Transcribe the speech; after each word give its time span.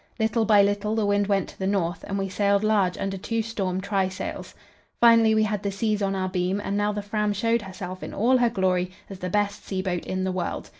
Little 0.19 0.45
by 0.45 0.63
little 0.63 0.95
the 0.95 1.05
wind 1.05 1.27
went 1.27 1.47
to 1.49 1.59
the 1.59 1.67
north, 1.67 2.03
and 2.07 2.17
we 2.17 2.27
sailed 2.27 2.63
large 2.63 2.97
under 2.97 3.17
two 3.17 3.43
storm 3.43 3.79
trysails. 3.81 4.55
Finally, 4.99 5.35
we 5.35 5.43
had 5.43 5.61
the 5.61 5.71
seas 5.71 6.01
on 6.01 6.15
our 6.15 6.27
beam, 6.27 6.59
and 6.59 6.75
now 6.75 6.91
the 6.91 7.03
Fram 7.03 7.33
showed 7.33 7.61
herself 7.61 8.01
in 8.01 8.11
all 8.11 8.37
her 8.37 8.49
glory 8.49 8.89
as 9.11 9.19
the 9.19 9.29
best 9.29 9.63
sea 9.63 9.83
boat 9.83 10.03
in 10.07 10.23
the 10.23 10.31
world. 10.31 10.69